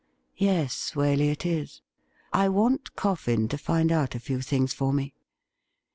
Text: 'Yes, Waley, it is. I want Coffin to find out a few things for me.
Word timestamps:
'Yes, 0.49 0.93
Waley, 0.95 1.29
it 1.29 1.45
is. 1.45 1.83
I 2.33 2.49
want 2.49 2.95
Coffin 2.95 3.47
to 3.49 3.55
find 3.59 3.91
out 3.91 4.15
a 4.15 4.19
few 4.19 4.41
things 4.41 4.73
for 4.73 4.91
me. 4.91 5.13